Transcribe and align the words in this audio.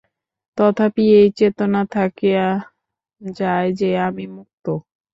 তথাপি 0.57 1.05
এই 1.19 1.27
চেতনা 1.37 1.81
থাকিয়া 1.95 2.47
যায় 3.21 3.69
যে, 3.79 3.89
আমি 4.07 4.25
মুক্ত। 4.35 4.65